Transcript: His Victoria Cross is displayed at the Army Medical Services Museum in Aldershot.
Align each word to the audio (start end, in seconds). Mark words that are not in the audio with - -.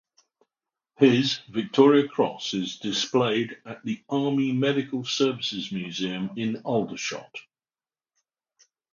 His 0.97 1.41
Victoria 1.47 2.07
Cross 2.07 2.55
is 2.55 2.79
displayed 2.79 3.59
at 3.67 3.85
the 3.85 4.03
Army 4.09 4.51
Medical 4.51 5.05
Services 5.05 5.71
Museum 5.71 6.31
in 6.37 6.57
Aldershot. 6.65 7.35